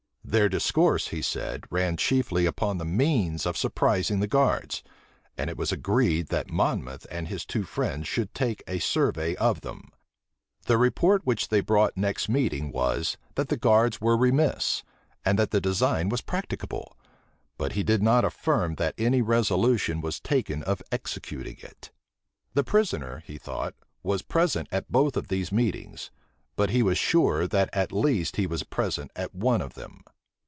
Their 0.23 0.47
discourse, 0.47 1.09
he 1.09 1.21
said, 1.21 1.65
ran 1.69 1.97
chiefly 1.97 2.45
upon 2.45 2.77
the 2.77 2.85
means 2.85 3.45
of 3.45 3.57
surprising 3.57 4.21
the 4.21 4.27
guards; 4.27 4.81
and 5.37 5.49
it 5.49 5.57
was 5.57 5.73
agreed, 5.73 6.27
that 6.27 6.49
Monmouth 6.49 7.05
and 7.11 7.27
his 7.27 7.45
two 7.45 7.63
friends 7.63 8.07
should 8.07 8.33
take 8.33 8.63
a 8.65 8.79
survey 8.79 9.35
of 9.35 9.59
them. 9.59 9.89
The 10.67 10.77
report 10.77 11.25
which 11.25 11.49
they 11.49 11.59
brought 11.59 11.97
next 11.97 12.29
meeting 12.29 12.71
was, 12.71 13.17
that 13.35 13.49
the 13.49 13.57
guards 13.57 13.99
were 13.99 14.15
remiss, 14.15 14.83
and 15.25 15.37
that 15.37 15.51
the 15.51 15.59
design 15.59 16.07
was 16.07 16.21
practicable: 16.21 16.95
but 17.57 17.73
he 17.73 17.83
did 17.83 18.01
not 18.01 18.23
affirm 18.23 18.75
that 18.75 18.95
any 18.97 19.21
resolution 19.21 19.99
was 19.99 20.21
taken 20.21 20.63
of 20.63 20.81
executing 20.93 21.57
it. 21.57 21.91
The 22.53 22.63
prisoner, 22.63 23.21
he 23.27 23.37
thought, 23.37 23.73
was 24.01 24.21
present 24.21 24.69
at 24.71 24.89
both 24.89 25.15
these 25.27 25.51
meetings; 25.51 26.09
but 26.55 26.69
he 26.69 26.81
was 26.81 26.97
sure 26.97 27.47
that 27.49 27.69
at 27.73 27.91
least 27.91 28.37
he 28.37 28.47
was 28.47 28.63
present 28.63 29.11
at 29.13 29.35
one 29.35 29.59
of 29.61 29.73
them. 29.73 30.05